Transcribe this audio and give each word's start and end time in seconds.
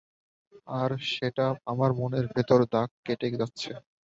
আর 0.73 0.91
সেটা 1.11 1.43
আমার 1.67 1.91
মনের 1.99 2.25
ভেতর 2.33 2.59
দাগ 2.73 2.89
কেটে 3.05 3.27
যাচ্ছে। 3.33 3.69